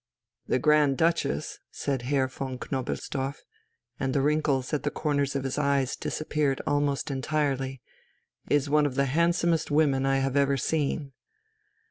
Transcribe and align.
"The 0.47 0.57
Grand 0.57 0.97
Duchess," 0.97 1.59
said 1.69 2.01
Herr 2.01 2.27
von 2.27 2.57
Knobelsdorff, 2.57 3.43
and 3.99 4.15
the 4.15 4.21
wrinkles 4.23 4.73
at 4.73 4.81
the 4.81 4.89
corners 4.89 5.35
of 5.35 5.43
his 5.43 5.59
eyes 5.59 5.95
disappeared 5.95 6.59
almost 6.65 7.11
entirely, 7.11 7.83
"is 8.49 8.67
one 8.67 8.87
of 8.87 8.95
the 8.95 9.05
handsomest 9.05 9.69
women 9.69 10.07
I 10.07 10.17
have 10.17 10.35
ever 10.35 10.57
seen." 10.57 11.13